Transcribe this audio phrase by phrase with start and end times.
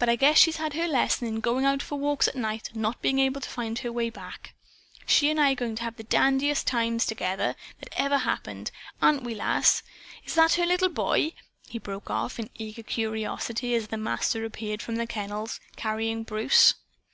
[0.00, 2.82] But I guess she's had her lesson in going out for walks at night and
[2.82, 4.52] not being able to find her way back.
[5.06, 8.72] She and I are going to have the dandiest times together, that ever happened.
[9.00, 9.84] Aren't we, Lass?
[10.24, 11.34] Is that her little boy?"
[11.68, 16.74] he broke off, in eager curiosity, as the Master appeared from the kennels, carrying Bruce.